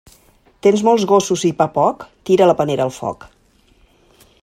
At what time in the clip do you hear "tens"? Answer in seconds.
0.67-0.83